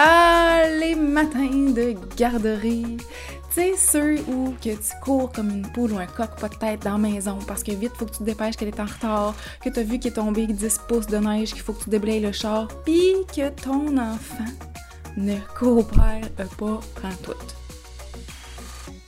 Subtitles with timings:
[0.00, 2.98] Ah, les matins de garderie.
[2.98, 6.54] Tu sais, ceux où que tu cours comme une poule ou un coq pas de
[6.54, 8.84] tête dans la maison parce que vite, faut que tu te dépêches qu'elle est en
[8.84, 11.82] retard, que tu as vu qu'il est tombé 10 pouces de neige, qu'il faut que
[11.82, 14.44] tu déblayes le char, pis que ton enfant
[15.16, 16.80] ne coopère pas
[17.24, 17.34] tout.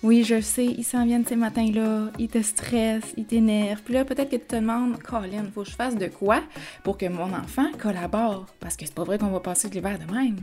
[0.03, 3.83] Oui, je sais, ils s'en viennent ces matins-là, ils te stressent, ils t'énervent.
[3.83, 6.43] Puis là, peut-être que tu te demandes, Colin, faut que je fasse de quoi
[6.83, 8.47] pour que mon enfant collabore?
[8.59, 10.39] Parce que c'est pas vrai qu'on va passer l'hiver de même.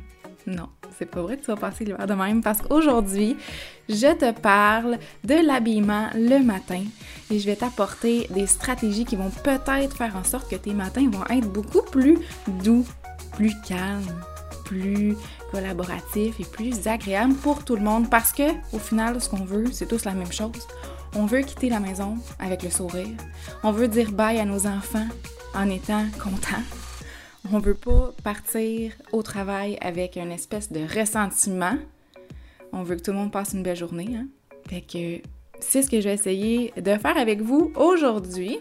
[0.47, 3.35] Non, c'est pas vrai que tu vas passer l'hiver de même parce qu'aujourd'hui,
[3.89, 6.83] je te parle de l'habillement le matin
[7.29, 11.09] et je vais t'apporter des stratégies qui vont peut-être faire en sorte que tes matins
[11.11, 12.17] vont être beaucoup plus
[12.63, 12.85] doux,
[13.33, 14.23] plus calmes,
[14.63, 15.17] plus
[15.51, 19.65] collaboratif et plus agréable pour tout le monde parce que au final ce qu'on veut
[19.73, 20.65] c'est tous la même chose.
[21.13, 23.17] On veut quitter la maison avec le sourire.
[23.63, 25.07] On veut dire bye à nos enfants
[25.53, 26.63] en étant content.
[27.53, 31.77] On veut pas partir au travail avec une espèce de ressentiment.
[32.73, 34.17] On veut que tout le monde passe une belle journée.
[34.17, 34.27] Hein?
[34.69, 35.21] Que
[35.59, 38.59] c'est ce que je vais essayer de faire avec vous aujourd'hui.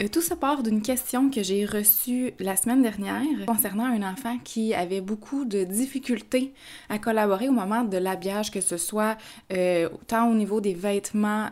[0.00, 4.38] Euh, tout ça part d'une question que j'ai reçue la semaine dernière concernant un enfant
[4.44, 6.52] qui avait beaucoup de difficultés
[6.88, 9.18] à collaborer au moment de l'habillage, que ce soit
[9.52, 11.48] euh, tant au niveau des vêtements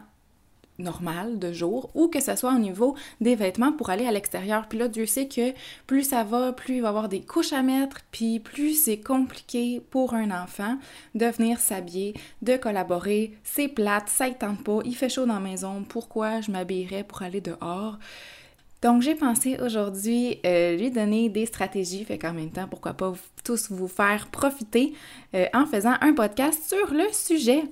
[0.78, 4.68] normal de jour ou que ce soit au niveau des vêtements pour aller à l'extérieur.
[4.68, 5.52] Puis là, Dieu sait que
[5.86, 9.00] plus ça va, plus il va y avoir des couches à mettre, puis plus c'est
[9.00, 10.78] compliqué pour un enfant
[11.14, 13.32] de venir s'habiller, de collaborer.
[13.42, 17.04] C'est plate, ça ne tente pas, il fait chaud dans la maison, pourquoi je m'habillerais
[17.04, 17.98] pour aller dehors?
[18.82, 23.14] Donc, j'ai pensé aujourd'hui euh, lui donner des stratégies, fait qu'en même temps, pourquoi pas
[23.42, 24.92] tous vous faire profiter
[25.34, 27.64] euh, en faisant un podcast sur le sujet.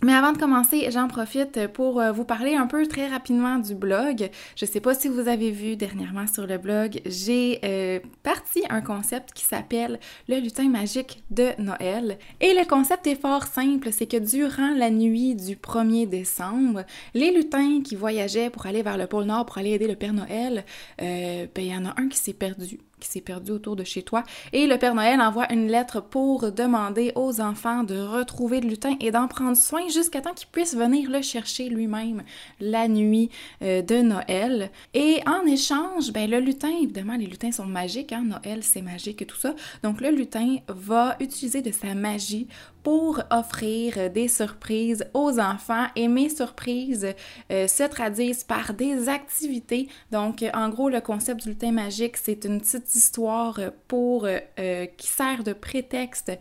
[0.00, 3.74] Mais avant de commencer, j'en profite pour euh, vous parler un peu très rapidement du
[3.74, 4.30] blog.
[4.54, 8.80] Je sais pas si vous avez vu dernièrement sur le blog, j'ai euh, parti un
[8.80, 9.98] concept qui s'appelle
[10.28, 12.18] le lutin magique de Noël.
[12.40, 16.84] Et le concept est fort simple, c'est que durant la nuit du 1er décembre,
[17.14, 20.12] les lutins qui voyageaient pour aller vers le pôle Nord pour aller aider le Père
[20.12, 20.64] Noël,
[21.02, 23.84] euh, ben il y en a un qui s'est perdu qui s'est perdu autour de
[23.84, 24.22] chez toi.
[24.52, 28.96] Et le Père Noël envoie une lettre pour demander aux enfants de retrouver le lutin
[29.00, 32.22] et d'en prendre soin jusqu'à temps qu'il puisse venir le chercher lui-même
[32.60, 33.30] la nuit
[33.62, 34.70] euh, de Noël.
[34.94, 38.24] Et en échange, ben le lutin, évidemment, les lutins sont magiques, hein?
[38.24, 39.54] Noël c'est magique et tout ça.
[39.82, 42.48] Donc le lutin va utiliser de sa magie
[42.82, 47.06] pour offrir des surprises aux enfants et mes surprises
[47.50, 49.88] euh, se traduisent par des activités.
[50.10, 55.08] Donc, en gros, le concept du lutin magique, c'est une petite histoire pour euh, qui
[55.08, 56.32] sert de prétexte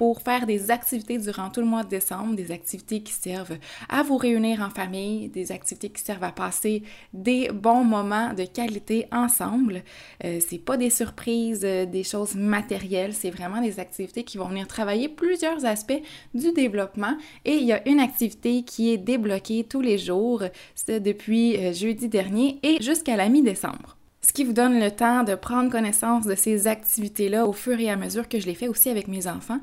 [0.00, 4.02] pour faire des activités durant tout le mois de décembre, des activités qui servent à
[4.02, 9.06] vous réunir en famille, des activités qui servent à passer des bons moments de qualité
[9.12, 9.82] ensemble.
[10.24, 14.48] Euh, c'est pas des surprises, euh, des choses matérielles, c'est vraiment des activités qui vont
[14.48, 16.00] venir travailler plusieurs aspects
[16.32, 20.44] du développement et il y a une activité qui est débloquée tous les jours,
[20.74, 23.98] c'est depuis euh, jeudi dernier et jusqu'à la mi-décembre
[24.30, 27.90] ce qui vous donne le temps de prendre connaissance de ces activités-là au fur et
[27.90, 29.58] à mesure que je les fais aussi avec mes enfants,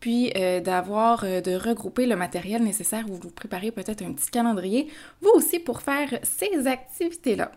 [0.00, 4.30] puis euh, d'avoir, euh, de regrouper le matériel nécessaire ou vous préparez peut-être un petit
[4.30, 4.88] calendrier,
[5.22, 7.52] vous aussi pour faire ces activités-là.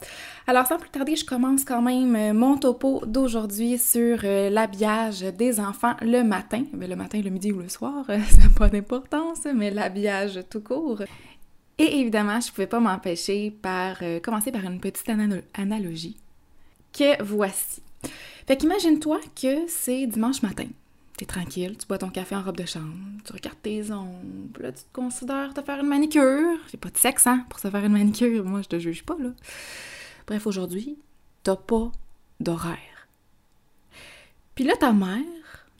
[0.47, 5.59] Alors sans plus tarder, je commence quand même euh, mon topo d'aujourd'hui sur l'habillage des
[5.59, 6.63] enfants le matin.
[6.71, 10.61] Ben, le matin, le midi ou le soir, ça n'a pas d'importance, mais l'habillage tout
[10.61, 11.01] court.
[11.77, 15.11] Et évidemment, je ne pouvais pas m'empêcher par commencer par une petite
[15.53, 16.15] analogie
[16.97, 17.81] que voici.
[18.47, 20.67] Fait qu'imagine-toi que c'est dimanche matin.
[21.17, 24.71] T'es tranquille, tu bois ton café en robe de chambre, tu regardes tes ongles, là,
[24.73, 26.57] tu te considères te faire une manicure.
[26.69, 29.15] J'ai pas de sexe, hein, pour se faire une manicure, moi je te juge pas,
[29.17, 29.29] là.
[30.27, 30.97] Bref, aujourd'hui,
[31.43, 31.91] t'as pas
[32.41, 33.07] d'horaire.
[34.55, 35.21] Puis là, ta mère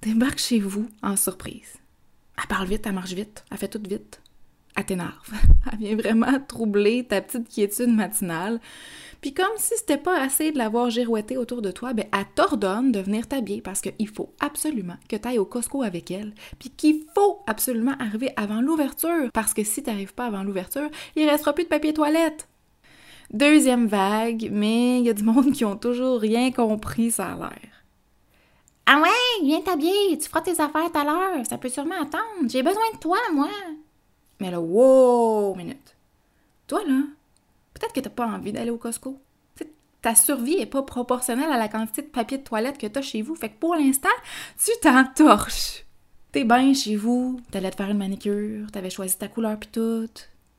[0.01, 1.79] débarque chez vous en surprise.
[2.37, 4.21] Elle parle vite, elle marche vite, elle fait tout vite.
[4.75, 5.31] Elle t'énerve.
[5.71, 8.59] Elle vient vraiment troubler ta petite quiétude matinale.
[9.22, 12.91] Puis comme si c'était pas assez de l'avoir girouetté autour de toi, ben elle t'ordonne
[12.91, 16.69] de venir t'habiller parce qu'il faut absolument que tu ailles au Costco avec elle, puis
[16.69, 21.53] qu'il faut absolument arriver avant l'ouverture parce que si t'arrives pas avant l'ouverture, il restera
[21.53, 22.47] plus de papier toilette.
[23.31, 27.35] Deuxième vague, mais il y a du monde qui ont toujours rien compris, ça a
[27.35, 27.85] l'air.
[28.85, 32.47] Ah ouais, viens t'habiller, tu feras tes affaires tout à l'heure, ça peut sûrement attendre.
[32.47, 33.49] J'ai besoin de toi, moi.
[34.40, 35.96] Mais là, wow, minute.
[36.67, 37.02] Toi, là,
[37.73, 39.20] peut-être que t'as pas envie d'aller au Costco.
[40.02, 43.22] ta survie est pas proportionnelle à la quantité de papier de toilette que t'as chez
[43.22, 43.35] vous.
[43.35, 44.09] Fait que pour l'instant,
[44.58, 45.85] tu t'entorches.
[46.32, 50.09] T'es bien chez vous, t'allais te faire une manicure, t'avais choisi ta couleur pis tout.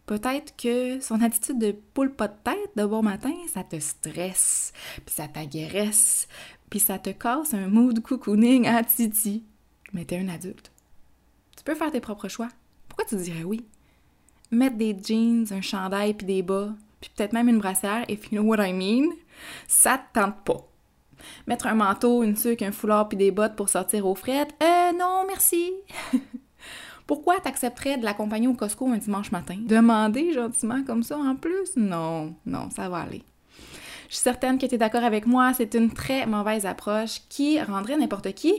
[0.06, 4.72] Peut-être que son attitude de poule pas de tête de bon matin, ça te stresse,
[5.04, 6.28] puis ça t'agresse,
[6.70, 9.44] puis ça te casse un mood cocooning à Titi.
[9.92, 10.70] Mais t'es un adulte.
[11.56, 12.48] Tu peux faire tes propres choix.
[12.96, 13.64] Pourquoi tu dirais oui?
[14.50, 16.70] Mettre des jeans, un chandail puis des bas,
[17.00, 19.10] puis peut-être même une brassière, if you know what I mean,
[19.68, 20.66] ça te tente pas.
[21.46, 24.92] Mettre un manteau, une sucre, un foulard puis des bottes pour sortir aux frettes, euh,
[24.92, 25.72] non, merci.
[27.06, 29.58] Pourquoi t'accepterais de l'accompagner au Costco un dimanche matin?
[29.60, 31.76] Demander gentiment comme ça en plus?
[31.76, 33.22] Non, non, ça va aller.
[34.08, 37.60] Je suis certaine que tu es d'accord avec moi, c'est une très mauvaise approche qui
[37.60, 38.54] rendrait n'importe qui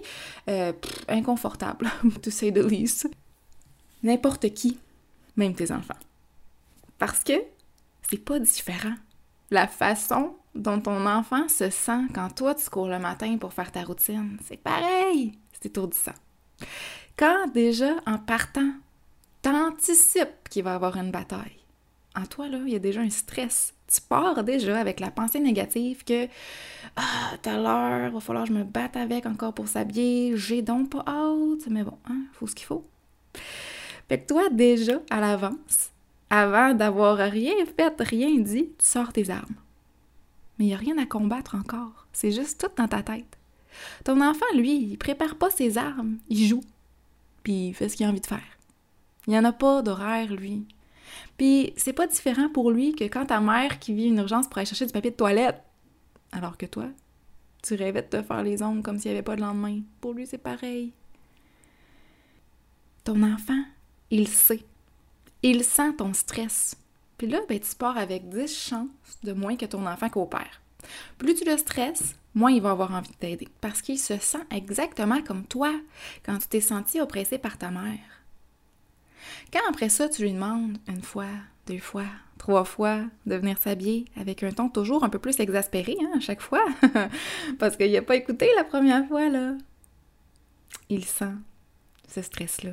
[0.49, 0.73] euh,
[1.07, 1.89] inconfortable,
[2.21, 3.09] to say the least.
[4.03, 4.79] N'importe qui,
[5.35, 5.93] même tes enfants.
[6.97, 7.33] Parce que
[8.09, 8.95] c'est pas différent.
[9.51, 13.71] La façon dont ton enfant se sent quand toi tu cours le matin pour faire
[13.71, 15.37] ta routine, c'est pareil.
[15.53, 16.13] C'est étourdissant.
[17.15, 18.71] Quand déjà, en partant,
[19.41, 21.57] t'anticipes qu'il va y avoir une bataille,
[22.15, 23.73] en toi, il y a déjà un stress.
[23.87, 26.27] Tu pars déjà avec la pensée négative que
[26.95, 30.89] Ah, tout l'heure, va falloir que je me batte avec encore pour s'habiller, j'ai donc
[30.89, 32.83] pas hâte, mais bon, hein, faut ce qu'il faut.
[34.07, 35.91] Fait que toi, déjà, à l'avance,
[36.29, 39.55] avant d'avoir rien fait, rien dit, tu sors tes armes.
[40.57, 42.07] Mais il n'y a rien à combattre encore.
[42.13, 43.37] C'est juste tout dans ta tête.
[44.03, 46.63] Ton enfant, lui, il prépare pas ses armes, il joue.
[47.43, 48.57] Puis il fait ce qu'il a envie de faire.
[49.27, 50.65] Il n'y en a pas d'horaire, lui.
[51.37, 54.57] Puis c'est pas différent pour lui que quand ta mère qui vit une urgence pour
[54.57, 55.61] aller chercher du papier de toilette.
[56.31, 56.87] Alors que toi,
[57.61, 59.81] tu rêvais de te faire les ongles comme s'il n'y avait pas de lendemain.
[60.01, 60.91] Pour lui, c'est pareil.
[63.03, 63.61] Ton enfant,
[64.11, 64.63] il sait.
[65.43, 66.75] Il sent ton stress.
[67.17, 68.87] Puis là, ben, tu pars avec 10 chances
[69.23, 70.61] de moins que ton enfant coopère.
[71.17, 73.47] Plus tu le stresses, moins il va avoir envie de t'aider.
[73.61, 75.73] Parce qu'il se sent exactement comme toi
[76.23, 77.99] quand tu t'es senti oppressé par ta mère.
[79.51, 81.25] Quand après ça, tu lui demandes une fois,
[81.65, 82.05] deux fois,
[82.37, 86.19] trois fois de venir s'habiller avec un ton toujours un peu plus exaspéré hein, à
[86.19, 86.65] chaque fois,
[87.59, 89.55] parce qu'il n'a pas écouté la première fois, là,
[90.89, 91.33] il sent
[92.07, 92.71] ce stress-là.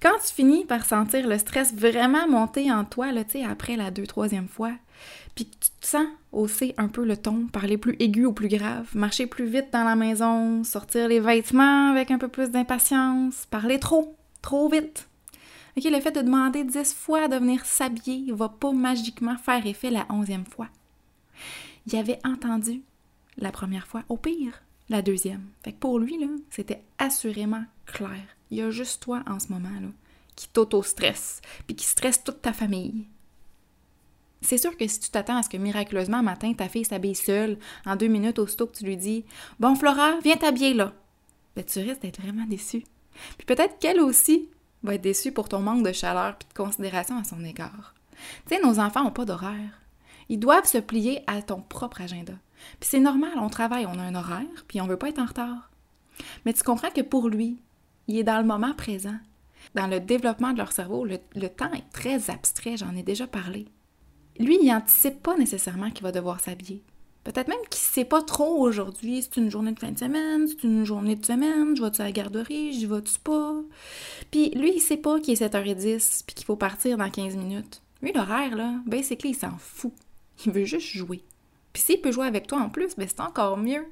[0.00, 4.06] Quand tu finis par sentir le stress vraiment monter en toi, là, après la deux,
[4.06, 4.72] troisième fois,
[5.34, 8.48] puis que tu te sens hausser un peu le ton, parler plus aigu ou plus
[8.48, 13.46] grave, marcher plus vite dans la maison, sortir les vêtements avec un peu plus d'impatience,
[13.50, 15.08] parler trop, trop vite.
[15.76, 19.90] OK, le fait de demander dix fois de venir s'habiller va pas magiquement faire effet
[19.90, 20.68] la onzième fois.
[21.86, 22.82] Il avait entendu
[23.38, 25.46] la première fois, au pire, la deuxième.
[25.78, 26.18] Pour lui,
[26.50, 28.20] c'était assurément clair.
[28.50, 29.88] Il y a juste toi en ce moment là,
[30.36, 33.06] qui t'auto-stresse, puis qui stresse toute ta famille.
[34.42, 37.14] C'est sûr que si tu t'attends à ce que miraculeusement un matin ta fille s'habille
[37.14, 39.24] seule, en deux minutes aussitôt que tu lui dis
[39.58, 40.94] Bon Flora, viens t'habiller là,
[41.54, 42.84] ben, tu risques d'être vraiment déçu.
[43.36, 44.48] Puis peut-être qu'elle aussi
[44.82, 47.94] va être déçue pour ton manque de chaleur puis de considération à son égard.
[48.46, 49.80] Tu sais, nos enfants n'ont pas d'horaire.
[50.28, 52.34] Ils doivent se plier à ton propre agenda.
[52.78, 55.26] Puis c'est normal, on travaille, on a un horaire, puis on veut pas être en
[55.26, 55.70] retard.
[56.44, 57.58] Mais tu comprends que pour lui,
[58.10, 59.16] il est dans le moment présent.
[59.74, 61.18] Dans le développement de leur cerveau, le,
[61.48, 63.66] temps est très abstrait, j'en ai déjà parlé.
[64.38, 66.82] Lui, il n'anticipe pas nécessairement qu'il va devoir s'habiller.
[67.24, 70.48] Peut-être même qu'il ne sait pas trop aujourd'hui, c'est une journée de fin de semaine,
[70.48, 73.56] c'est une journée de semaine, je vais-tu à la garderie, j'y vais-tu pas?
[74.30, 77.82] Puis lui, il sait pas qu'il est 7h10 puis qu'il faut partir dans 15 minutes.
[78.00, 79.92] Lui, l'horaire, là, basically, il s'en fout.
[80.46, 81.22] Il veut juste jouer.
[81.74, 83.84] Puis s'il peut jouer avec toi en plus, ben c'est encore mieux.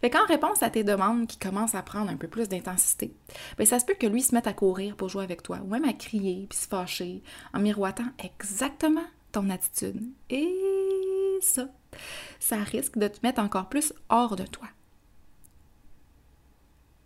[0.00, 3.14] Fait qu'en réponse à tes demandes qui commencent à prendre un peu plus d'intensité,
[3.56, 5.68] ben ça se peut que lui se mette à courir pour jouer avec toi, ou
[5.68, 7.22] même à crier puis se fâcher,
[7.54, 10.02] en miroitant exactement ton attitude.
[10.30, 11.68] Et ça,
[12.38, 14.68] ça risque de te mettre encore plus hors de toi.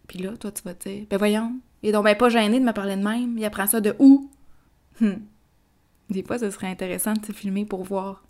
[0.08, 2.58] Puis là, toi, tu vas te dire, ben voyons, il est donc ben pas gêné
[2.60, 4.30] de me parler de même, il apprend ça de où?
[5.00, 5.20] Hum.
[6.08, 8.24] Des fois, ce serait intéressant de te filmer pour voir.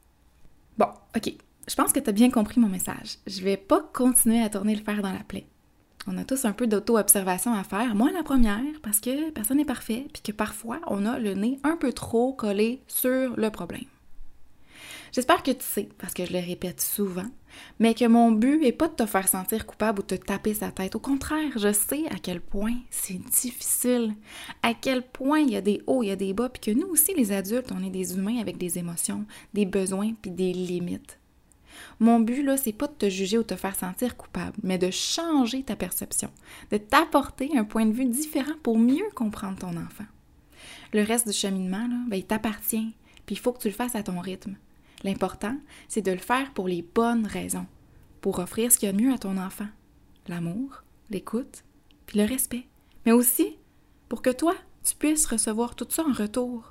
[0.78, 1.34] Bon, ok,
[1.68, 3.18] je pense que tu as bien compris mon message.
[3.26, 5.46] Je vais pas continuer à tourner le fer dans la plaie.
[6.06, 7.96] On a tous un peu d'auto-observation à faire.
[7.96, 11.58] Moi, la première, parce que personne n'est parfait, puis que parfois, on a le nez
[11.64, 13.86] un peu trop collé sur le problème.
[15.10, 17.26] J'espère que tu sais, parce que je le répète souvent,
[17.80, 20.54] mais que mon but n'est pas de te faire sentir coupable ou de te taper
[20.54, 20.94] sa tête.
[20.94, 24.14] Au contraire, je sais à quel point c'est difficile,
[24.62, 26.78] à quel point il y a des hauts, il y a des bas, puis que
[26.78, 30.52] nous aussi, les adultes, on est des humains avec des émotions, des besoins, puis des
[30.52, 31.18] limites.
[31.98, 34.90] Mon but, là, c'est pas de te juger ou te faire sentir coupable, mais de
[34.90, 36.30] changer ta perception,
[36.70, 40.04] de t'apporter un point de vue différent pour mieux comprendre ton enfant.
[40.92, 43.96] Le reste du cheminement, là, ben, il t'appartient, puis il faut que tu le fasses
[43.96, 44.56] à ton rythme.
[45.04, 45.56] L'important,
[45.88, 47.66] c'est de le faire pour les bonnes raisons,
[48.20, 49.68] pour offrir ce qu'il y a de mieux à ton enfant.
[50.28, 51.64] L'amour, l'écoute,
[52.06, 52.66] puis le respect.
[53.04, 53.56] Mais aussi
[54.08, 56.70] pour que toi, tu puisses recevoir tout ça en retour.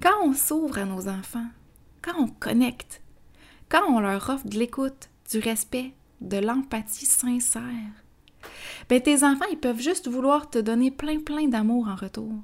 [0.00, 1.46] Quand on s'ouvre à nos enfants,
[2.00, 3.02] quand on connecte,
[3.74, 7.64] quand on leur offre de l'écoute, du respect, de l'empathie sincère,
[8.88, 12.34] ben tes enfants, peuvent juste vouloir te donner plein, plein d'amour en retour.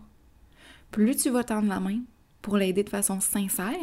[0.90, 2.00] Plus tu vas tendre la main
[2.42, 3.76] pour l'aider de façon sincère,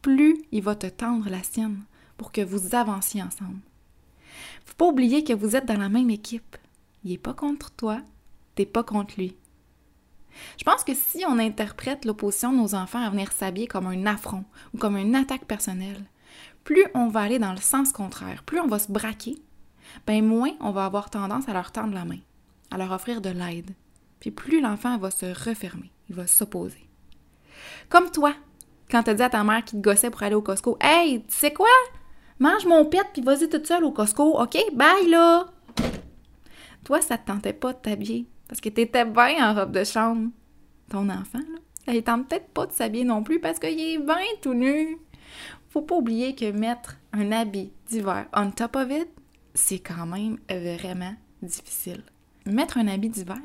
[0.00, 1.82] plus il va te tendre la sienne
[2.16, 3.58] pour que vous avanciez ensemble.
[4.64, 6.56] Faut pas oublier que vous êtes dans la même équipe.
[7.02, 8.00] Il est pas contre toi,
[8.54, 9.36] t'es pas contre lui.
[10.56, 14.06] Je pense que si on interprète l'opposition de nos enfants à venir s'habiller comme un
[14.06, 16.04] affront ou comme une attaque personnelle,
[16.64, 19.36] plus on va aller dans le sens contraire, plus on va se braquer,
[20.06, 22.18] ben moins on va avoir tendance à leur tendre la main,
[22.70, 23.70] à leur offrir de l'aide.
[24.20, 26.88] Puis plus l'enfant va se refermer, il va s'opposer.
[27.88, 28.34] Comme toi,
[28.90, 31.34] quand t'as dit à ta mère qui te gossait pour aller au Costco, Hey, tu
[31.34, 31.66] sais quoi?
[32.38, 34.56] Mange mon pet puis vas-y toute seule au Costco, ok?
[34.72, 35.46] Bye là!
[36.84, 40.30] Toi, ça te tentait pas de t'habiller parce que t'étais bien en robe de chambre.
[40.90, 41.38] Ton enfant,
[41.86, 44.98] là, il tente peut-être pas de s'habiller non plus parce qu'il est bien tout nu.
[45.74, 49.08] Faut pas oublier que mettre un habit d'hiver on top of it,
[49.54, 52.04] c'est quand même vraiment difficile.
[52.46, 53.40] Mettre un habit d'hiver,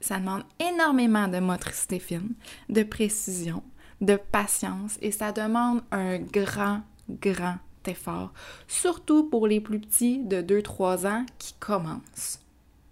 [0.00, 2.34] ça demande énormément de motricité fine,
[2.68, 3.64] de précision,
[4.00, 7.56] de patience et ça demande un grand, grand
[7.88, 8.32] effort,
[8.68, 12.38] surtout pour les plus petits de 2-3 ans qui commencent,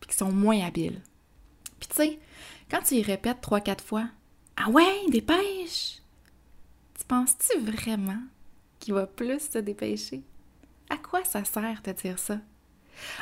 [0.01, 1.01] puis qui sont moins habiles.
[1.79, 2.19] Puis tu sais,
[2.69, 4.09] quand tu répètes 3-4 fois,
[4.57, 6.03] ah ouais, dépêche!
[6.99, 8.19] Tu penses-tu vraiment
[8.83, 10.23] qu'il va plus se dépêcher?
[10.91, 12.39] À quoi ça sert de dire ça?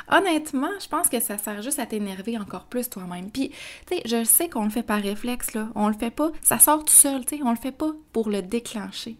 [0.09, 3.31] Honnêtement, je pense que ça sert juste à t'énerver encore plus toi-même.
[3.31, 3.49] Puis,
[3.87, 5.69] tu sais, je sais qu'on le fait par réflexe, là.
[5.75, 8.29] On le fait pas, ça sort tout seul, tu sais, on le fait pas pour
[8.29, 9.17] le déclencher.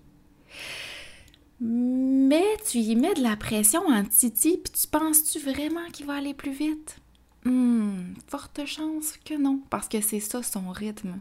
[1.62, 6.16] Mais tu y mets de la pression en titi, puis tu penses-tu vraiment qu'il va
[6.16, 6.98] aller plus vite?
[7.46, 11.20] Hum, forte chance que non, parce que c'est ça son rythme.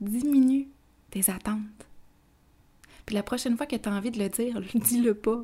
[0.00, 0.68] Diminue
[1.10, 1.86] tes attentes.
[3.06, 5.42] Puis la prochaine fois que tu as envie de le dire, dis-le pas.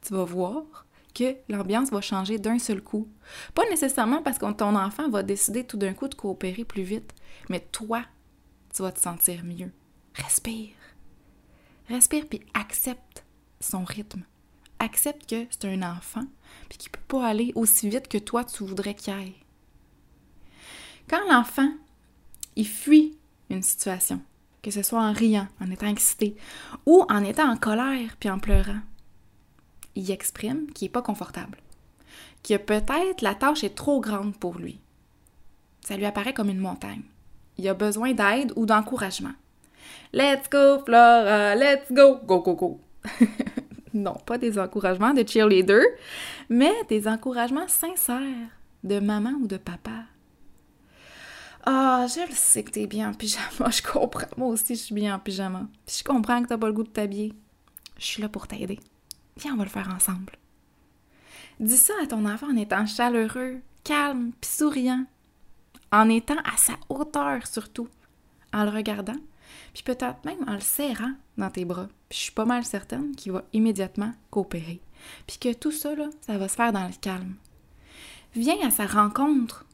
[0.00, 3.06] Tu vas voir que l'ambiance va changer d'un seul coup.
[3.54, 7.14] Pas nécessairement parce que ton enfant va décider tout d'un coup de coopérer plus vite,
[7.50, 8.02] mais toi,
[8.74, 9.70] tu vas te sentir mieux.
[10.14, 10.74] Respire.
[11.88, 13.24] Respire puis accepte
[13.60, 14.24] son rythme.
[14.78, 16.24] Accepte que c'est un enfant
[16.68, 19.36] puis qu'il peut pas aller aussi vite que toi tu voudrais qu'il aille.
[21.08, 21.70] Quand l'enfant
[22.56, 23.18] il fuit
[23.50, 24.20] une situation,
[24.62, 26.36] que ce soit en riant, en étant excité
[26.86, 28.80] ou en étant en colère puis en pleurant,
[29.94, 31.58] il exprime qu'il n'est pas confortable,
[32.42, 34.80] que peut-être la tâche est trop grande pour lui.
[35.80, 37.02] Ça lui apparaît comme une montagne.
[37.58, 39.34] Il a besoin d'aide ou d'encouragement.
[40.12, 42.80] Let's go, Flora, let's go, go, go, go.
[43.94, 45.82] non, pas des encouragements de cheerleader,
[46.48, 48.48] mais des encouragements sincères
[48.84, 50.04] de maman ou de papa.
[51.64, 54.26] Ah, je le sais que t'es bien en pyjama, je comprends.
[54.36, 55.68] Moi aussi, je suis bien en pyjama.
[55.86, 57.32] Puis je comprends que t'as pas le goût de t'habiller.
[57.98, 58.80] Je suis là pour t'aider.
[59.36, 60.36] Viens, on va le faire ensemble.
[61.60, 65.04] Dis ça à ton enfant en étant chaleureux, calme, puis souriant.
[65.92, 67.88] En étant à sa hauteur surtout.
[68.52, 69.16] En le regardant,
[69.72, 71.88] puis peut-être même en le serrant dans tes bras.
[72.08, 74.80] Puis je suis pas mal certaine qu'il va immédiatement coopérer.
[75.26, 77.34] Puis que tout ça, là, ça va se faire dans le calme.
[78.34, 79.64] Viens à sa rencontre.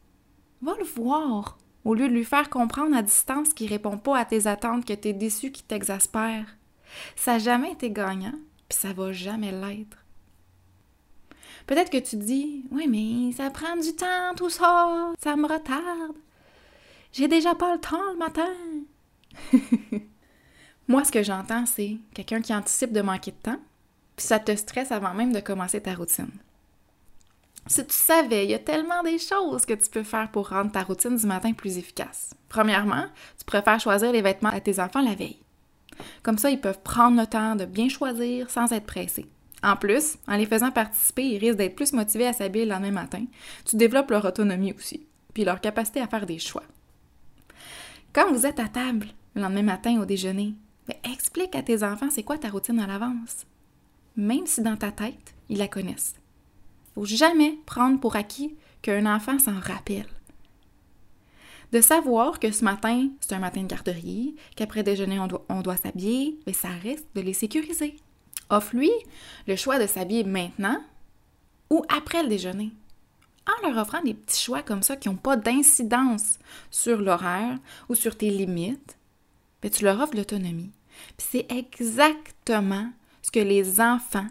[0.63, 1.59] Va le voir.
[1.89, 4.93] Au lieu de lui faire comprendre à distance qu'il répond pas à tes attentes, que
[4.93, 6.45] t'es déçu, qu'il t'exaspère.
[7.17, 8.35] Ça n'a jamais été gagnant,
[8.69, 9.97] puis ça va jamais l'être.
[11.67, 16.19] Peut-être que tu dis Oui, mais ça prend du temps, tout ça, ça me retarde.
[17.11, 18.53] J'ai déjà pas le temps le matin.
[20.89, 23.61] Moi, ce que j'entends, c'est quelqu'un qui anticipe de manquer de temps,
[24.15, 26.29] puis ça te stresse avant même de commencer ta routine.
[27.69, 30.73] Si tu savais, il y a tellement des choses que tu peux faire pour rendre
[30.73, 32.31] ta routine du matin plus efficace.
[32.49, 33.05] Premièrement,
[33.39, 35.39] tu préfères choisir les vêtements à tes enfants la veille.
[36.23, 39.27] Comme ça, ils peuvent prendre le temps de bien choisir sans être pressés.
[39.63, 42.91] En plus, en les faisant participer, ils risquent d'être plus motivés à s'habiller le lendemain
[42.91, 43.25] matin.
[43.67, 46.65] Tu développes leur autonomie aussi, puis leur capacité à faire des choix.
[48.15, 50.55] Quand vous êtes à table le lendemain matin au déjeuner,
[50.87, 53.45] ben, explique à tes enfants c'est quoi ta routine à l'avance.
[54.17, 56.15] Même si dans ta tête, ils la connaissent.
[57.05, 60.07] Jamais prendre pour acquis qu'un enfant s'en rappelle
[61.73, 66.39] de savoir que ce matin, c'est un matin de garderie, qu'après déjeuner, on doit, s'habiller,
[66.47, 67.97] mais ça reste de les sécuriser.
[68.51, 68.91] Offre-lui
[69.47, 70.83] le choix de s'habiller maintenant
[71.71, 72.73] ou après le déjeuner.
[73.47, 76.39] En leur offrant des petits choix comme ça qui n'ont pas d'incidence
[76.71, 78.97] sur l'horaire ou sur tes limites,
[79.63, 80.71] ben, tu leur offres l'autonomie.
[81.19, 82.91] c'est exactement
[83.23, 84.29] ce que les enfants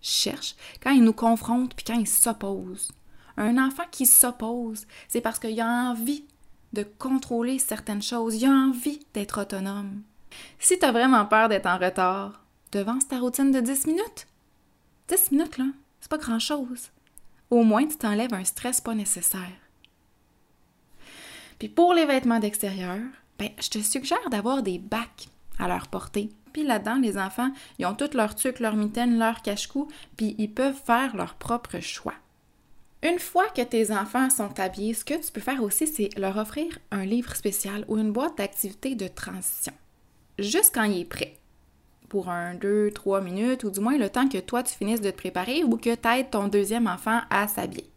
[0.00, 2.90] cherchent quand ils nous confrontent puis quand ils s'opposent.
[3.36, 6.24] Un enfant qui s'oppose, c'est parce qu'il a envie
[6.72, 8.36] de contrôler certaines choses.
[8.36, 10.02] Il a envie d'être autonome.
[10.58, 14.26] Si tu as vraiment peur d'être en retard, devance ta routine de 10 minutes.
[15.08, 15.66] 10 minutes, là,
[16.00, 16.90] c'est pas grand-chose.
[17.50, 19.58] au moins tu t'enlèves un stress pas nécessaire.
[21.58, 23.00] Puis pour les vêtements d'extérieur,
[23.38, 25.28] ben, je te suggère d'avoir des bacs
[25.58, 26.30] à leur portée.
[26.52, 30.52] Puis là-dedans, les enfants, ils ont toutes leurs trucs, leurs mitaines, leurs cache-cou, puis ils
[30.52, 32.14] peuvent faire leur propre choix.
[33.02, 36.36] Une fois que tes enfants sont habillés, ce que tu peux faire aussi, c'est leur
[36.36, 39.72] offrir un livre spécial ou une boîte d'activités de transition.
[40.38, 41.34] Juste quand il est prêt.
[42.10, 45.10] Pour un, deux, trois minutes, ou du moins le temps que toi tu finisses de
[45.10, 47.88] te préparer ou que tu aides ton deuxième enfant à s'habiller.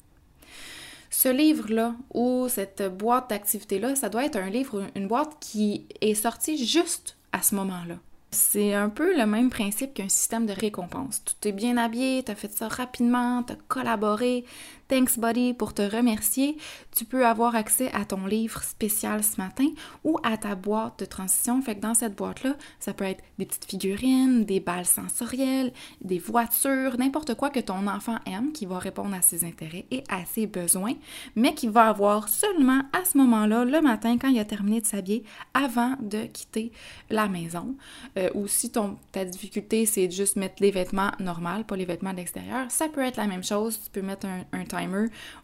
[1.09, 6.15] Ce livre-là ou cette boîte d'activités-là, ça doit être un livre, une boîte qui est
[6.15, 7.97] sortie juste à ce moment-là.
[8.33, 11.23] C'est un peu le même principe qu'un système de récompense.
[11.23, 14.43] Tu t'es bien habillé, tu as fait ça rapidement, tu collaboré,
[14.87, 16.57] Thanks Buddy pour te remercier.
[16.95, 19.67] Tu peux avoir accès à ton livre spécial ce matin
[20.03, 21.61] ou à ta boîte de transition.
[21.61, 25.71] Fait que dans cette boîte-là, ça peut être des petites figurines, des balles sensorielles,
[26.01, 30.03] des voitures, n'importe quoi que ton enfant aime qui va répondre à ses intérêts et
[30.09, 30.93] à ses besoins,
[31.35, 34.85] mais qui va avoir seulement à ce moment-là, le matin, quand il a terminé de
[34.85, 35.23] s'habiller,
[35.53, 36.71] avant de quitter
[37.09, 37.75] la maison.
[38.17, 41.85] Euh, ou si ton, ta difficulté, c'est de juste mettre les vêtements normaux, pas les
[41.85, 43.79] vêtements d'extérieur, ça peut être la même chose.
[43.83, 44.82] Tu peux mettre un, un time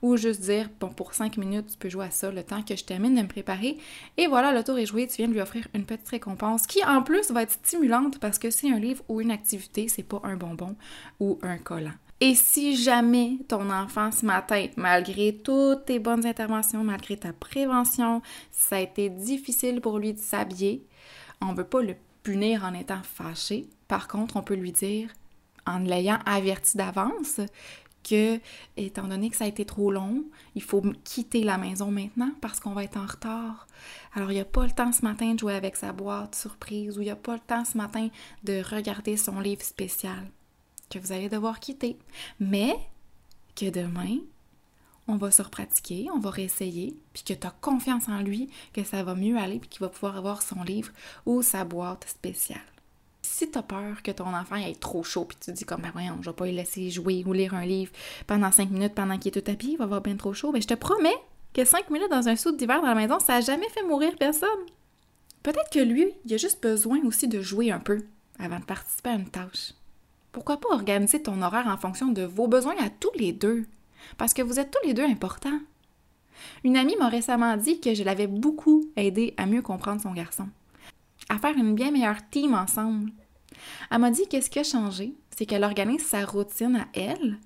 [0.01, 2.75] ou juste dire, bon, pour 5 minutes, tu peux jouer à ça le temps que
[2.75, 3.77] je termine de me préparer.
[4.17, 6.84] Et voilà, le tour est joué, tu viens de lui offrir une petite récompense qui,
[6.84, 10.22] en plus, va être stimulante parce que c'est un livre ou une activité, c'est pas
[10.24, 10.75] un bonbon
[11.19, 11.93] ou un collant.
[12.22, 18.22] Et si jamais ton enfant ce matin, malgré toutes tes bonnes interventions, malgré ta prévention,
[18.51, 20.84] ça a été difficile pour lui de s'habiller,
[21.41, 23.69] on ne veut pas le punir en étant fâché.
[23.88, 25.10] Par contre, on peut lui dire,
[25.65, 27.39] en l'ayant averti d'avance,
[28.03, 28.39] que,
[28.77, 30.24] étant donné que ça a été trop long,
[30.56, 33.68] il faut quitter la maison maintenant parce qu'on va être en retard.
[34.13, 36.98] Alors, il n'y a pas le temps ce matin de jouer avec sa boîte surprise
[36.98, 38.10] ou il n'y a pas le temps ce matin
[38.44, 40.29] de regarder son livre spécial
[40.89, 41.98] que vous allez devoir quitter.
[42.40, 42.75] Mais
[43.55, 44.18] que demain,
[45.07, 48.83] on va se repratiquer, on va réessayer, puis que tu as confiance en lui, que
[48.83, 50.92] ça va mieux aller, puis qu'il va pouvoir avoir son livre
[51.25, 52.59] ou sa boîte spéciale
[53.22, 55.92] si t'as peur que ton enfant ait trop chaud, puis tu te dis comme, ben
[55.94, 57.92] voyons, je vais pas le laisser jouer ou lire un livre
[58.27, 60.62] pendant cinq minutes pendant qu'il est tout tapis, il va avoir bien trop chaud, ben
[60.62, 61.18] je te promets
[61.53, 64.16] que cinq minutes dans un saut d'hiver dans la maison, ça a jamais fait mourir
[64.18, 64.50] personne.
[65.44, 68.05] Peut-être que lui, il a juste besoin aussi de jouer un peu
[68.40, 69.74] avant de participer à une tâche.
[70.32, 73.66] Pourquoi pas organiser ton horaire en fonction de vos besoins à tous les deux?
[74.18, 75.60] Parce que vous êtes tous les deux importants.
[76.64, 80.48] Une amie m'a récemment dit que je l'avais beaucoup aidé à mieux comprendre son garçon,
[81.29, 83.11] à faire une bien meilleure team ensemble,
[83.92, 87.37] elle m'a dit que ce qui a changé, c'est qu'elle organise sa routine à elle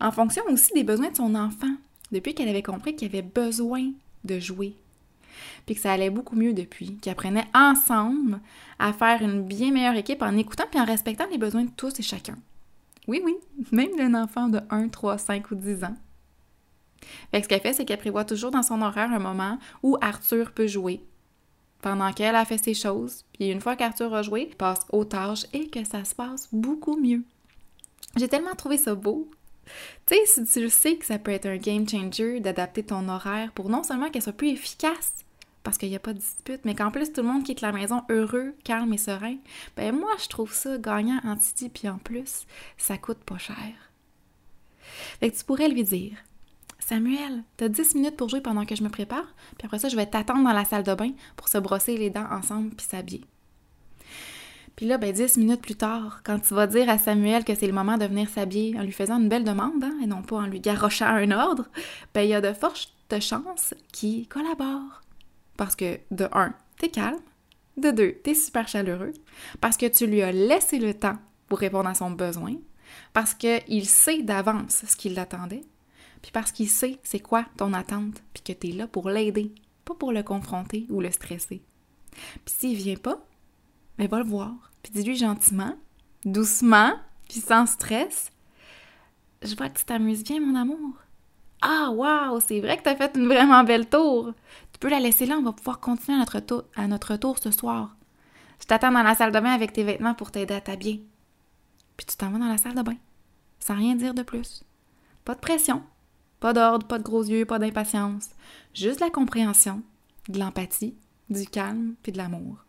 [0.00, 1.74] en fonction aussi des besoins de son enfant,
[2.10, 3.90] depuis qu'elle avait compris qu'il avait besoin
[4.24, 4.74] de jouer.
[5.66, 8.40] Puis que ça allait beaucoup mieux depuis, qu'ils apprenaient ensemble
[8.78, 11.98] à faire une bien meilleure équipe en écoutant puis en respectant les besoins de tous
[11.98, 12.36] et chacun.
[13.08, 13.34] Oui, oui,
[13.72, 15.96] même d'un enfant de 1, 3, 5 ou 10 ans.
[17.30, 20.52] Fait ce qu'elle fait, c'est qu'elle prévoit toujours dans son horaire un moment où Arthur
[20.52, 21.02] peut jouer,
[21.82, 25.46] pendant qu'elle a fait ses choses, puis une fois qu'Arthur a joué, passe aux tâches
[25.52, 27.22] et que ça se passe beaucoup mieux.
[28.16, 29.28] J'ai tellement trouvé ça beau.
[30.06, 33.52] Tu sais, si tu sais que ça peut être un game changer d'adapter ton horaire
[33.52, 35.24] pour non seulement qu'elle soit plus efficace,
[35.62, 37.72] parce qu'il n'y a pas de dispute, mais qu'en plus tout le monde quitte la
[37.72, 39.36] maison heureux, calme et serein,
[39.76, 43.72] ben moi je trouve ça gagnant en Titi, puis en plus, ça coûte pas cher.
[45.20, 46.16] Fait que tu pourrais lui dire
[46.92, 49.96] Samuel, t'as 10 minutes pour jouer pendant que je me prépare, puis après ça, je
[49.96, 53.24] vais t'attendre dans la salle de bain pour se brosser les dents ensemble puis s'habiller.
[54.76, 57.66] Puis là, ben 10 minutes plus tard, quand tu vas dire à Samuel que c'est
[57.66, 60.36] le moment de venir s'habiller en lui faisant une belle demande, hein, et non pas
[60.36, 61.64] en lui garochant un ordre,
[62.12, 65.00] ben il y a de fortes chances qu'il collabore.
[65.56, 67.22] Parce que, de un, t'es calme,
[67.78, 69.14] de deux, t'es super chaleureux,
[69.62, 71.16] parce que tu lui as laissé le temps
[71.48, 72.52] pour répondre à son besoin,
[73.14, 75.62] parce qu'il sait d'avance ce qu'il attendait,
[76.22, 79.52] puis parce qu'il sait c'est quoi ton attente, puis que tu es là pour l'aider,
[79.84, 81.62] pas pour le confronter ou le stresser.
[82.44, 83.24] Puis s'il vient pas,
[83.98, 85.76] mais ben, va le voir, puis dis-lui gentiment,
[86.24, 86.94] doucement,
[87.28, 88.30] puis sans stress.
[89.42, 90.94] Je vois que tu t'amuses bien, mon amour.
[91.60, 94.32] Ah, waouh, c'est vrai que tu as fait une vraiment belle tour.
[94.72, 97.38] Tu peux la laisser là, on va pouvoir continuer à notre, tour, à notre tour
[97.38, 97.96] ce soir.
[98.60, 101.04] Je t'attends dans la salle de bain avec tes vêtements pour t'aider à t'habiller.
[101.96, 102.96] Puis tu t'en vas dans la salle de bain,
[103.60, 104.64] sans rien dire de plus.
[105.24, 105.82] Pas de pression,
[106.42, 108.30] pas d'ordre, pas de gros yeux, pas d'impatience.
[108.74, 109.80] Juste la compréhension,
[110.28, 110.96] de l'empathie,
[111.30, 112.64] du calme puis de l'amour.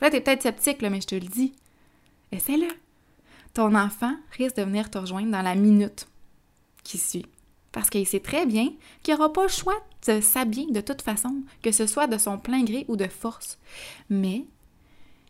[0.00, 1.52] Là, t'es peut-être sceptique, là, mais je te le dis.
[2.30, 2.68] Essaie-le.
[3.54, 6.06] Ton enfant risque de venir te rejoindre dans la minute
[6.84, 7.26] qui suit.
[7.72, 8.68] Parce qu'il sait très bien
[9.02, 12.38] qu'il n'aura pas le choix de s'habiller de toute façon, que ce soit de son
[12.38, 13.58] plein gré ou de force.
[14.10, 14.44] Mais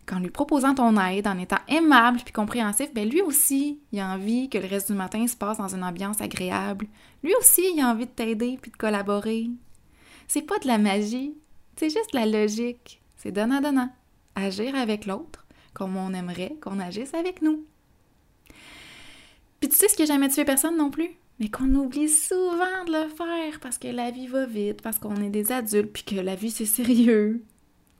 [0.06, 4.08] qu'en lui proposant ton aide, en étant aimable puis compréhensif, ben lui aussi, il a
[4.08, 6.86] envie que le reste du matin se passe dans une ambiance agréable.
[7.22, 9.48] Lui aussi, il a envie de t'aider puis de collaborer.
[10.28, 11.34] C'est pas de la magie,
[11.76, 13.00] c'est juste la logique.
[13.16, 13.90] C'est donnant-donnant.
[14.34, 17.64] Agir avec l'autre comme on aimerait qu'on agisse avec nous.
[19.60, 21.10] Puis tu sais ce qui a jamais tué personne non plus?
[21.38, 25.16] Mais qu'on oublie souvent de le faire parce que la vie va vite, parce qu'on
[25.16, 27.44] est des adultes, puis que la vie c'est sérieux.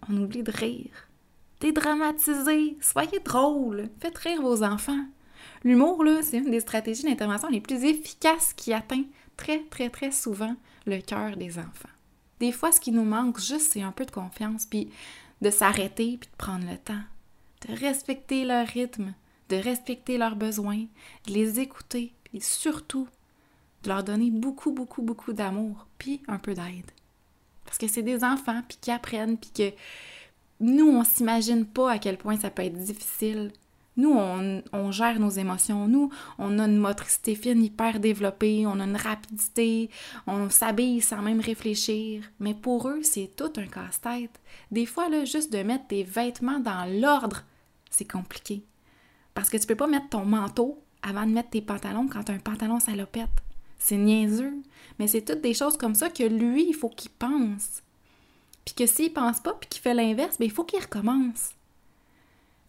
[0.09, 1.09] On oublie de rire.
[1.63, 5.05] Dédramatisez, soyez drôle, faites rire vos enfants.
[5.63, 9.05] L'humour, là, c'est une des stratégies d'intervention les plus efficaces qui atteint
[9.37, 11.89] très, très, très souvent le cœur des enfants.
[12.41, 14.91] Des fois, ce qui nous manque juste, c'est un peu de confiance, puis
[15.41, 17.05] de s'arrêter, puis de prendre le temps,
[17.69, 19.15] de respecter leur rythme,
[19.49, 20.87] de respecter leurs besoins,
[21.29, 23.07] de les écouter, puis surtout
[23.85, 26.91] de leur donner beaucoup, beaucoup, beaucoup d'amour, puis un peu d'aide.
[27.65, 29.77] Parce que c'est des enfants, puis qui apprennent, puis que
[30.63, 33.53] nous, on s'imagine pas à quel point ça peut être difficile
[33.97, 34.15] nous,
[34.73, 35.87] on, gère nos émotions.
[35.87, 39.91] Nous, on a une motricité fine hyper développée, on a une rapidité,
[40.27, 42.25] on s'habille sans même réfléchir.
[42.41, 44.41] Mais pour eux, c'est tout un casse-tête.
[44.71, 47.45] Des fois, là, juste de mettre tes vêtements dans l'ordre,
[47.91, 48.65] c'est compliqué.
[49.35, 52.39] Parce que tu peux pas mettre ton manteau avant de mettre tes pantalons quand un
[52.39, 53.29] pantalon salopette.
[53.79, 54.55] C'est niaiseux.
[54.99, 57.83] Mais c'est toutes des choses comme ça que lui, il faut qu'il pense.
[58.65, 61.51] Puis que s'il pense pas, puis qu'il fait l'inverse, ben, il faut qu'il recommence.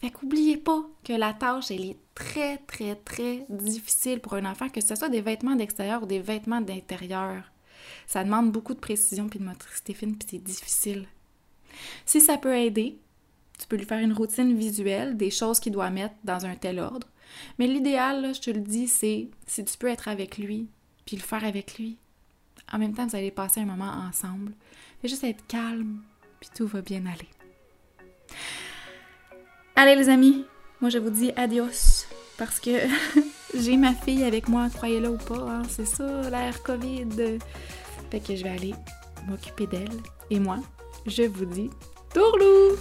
[0.02, 4.70] Fait qu'oubliez pas que la tâche, elle est très, très, très difficile pour un enfant,
[4.70, 7.52] que ce soit des vêtements d'extérieur ou des vêtements d'intérieur.
[8.08, 11.08] Ça demande beaucoup de précision puis de motricité fine, puis c'est difficile.
[12.06, 12.98] Si ça peut aider,
[13.60, 16.80] tu peux lui faire une routine visuelle des choses qu'il doit mettre dans un tel
[16.80, 17.08] ordre.
[17.58, 20.68] Mais l'idéal, je te le dis, c'est si tu peux être avec lui,
[21.06, 21.98] puis le faire avec lui.
[22.72, 24.54] En même temps, vous allez passer un moment ensemble.
[25.04, 25.98] Fais juste être calme,
[26.39, 27.28] puis tout va bien aller.
[29.76, 30.46] Allez les amis,
[30.80, 32.70] moi je vous dis adios parce que
[33.54, 37.38] j'ai ma fille avec moi, croyez-le ou pas, hein, c'est ça l'air Covid.
[38.12, 38.74] Fait que je vais aller
[39.28, 40.00] m'occuper d'elle.
[40.30, 40.60] Et moi,
[41.06, 41.70] je vous dis
[42.13, 42.78] tourlou!